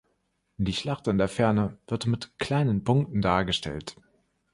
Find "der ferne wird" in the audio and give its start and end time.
1.19-2.07